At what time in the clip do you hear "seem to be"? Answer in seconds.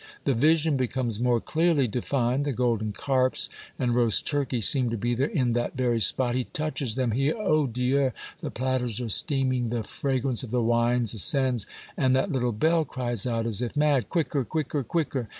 4.67-5.13